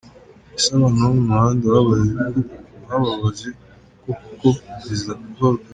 Ese 0.57 0.69
abana 0.77 1.01
bo 1.07 1.11
mu 1.19 1.23
muhanda 1.29 1.65
bababaje 1.73 3.49
koko 4.03 4.47
Perezida 4.81 5.13
Kagame? 5.21 5.61